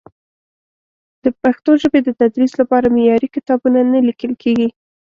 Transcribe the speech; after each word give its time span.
د 1.23 1.25
پښتو 1.41 1.71
ژبې 1.81 1.99
د 2.03 2.09
تدریس 2.19 2.53
لپاره 2.61 2.93
معیاري 2.95 3.27
کتابونه 3.35 3.79
نه 3.93 3.99
لیکل 4.07 4.33
کېږي. 4.43 4.69